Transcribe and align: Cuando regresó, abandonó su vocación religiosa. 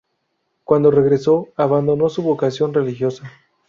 Cuando 0.63 0.89
regresó, 0.89 1.49
abandonó 1.57 2.09
su 2.09 2.23
vocación 2.23 2.73
religiosa. 2.73 3.29